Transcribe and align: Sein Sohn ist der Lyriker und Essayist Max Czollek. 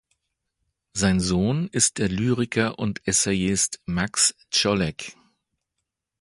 Sein 0.93 1.19
Sohn 1.19 1.67
ist 1.67 1.99
der 1.99 2.09
Lyriker 2.09 2.79
und 2.79 3.05
Essayist 3.07 3.81
Max 3.85 4.33
Czollek. 4.49 5.15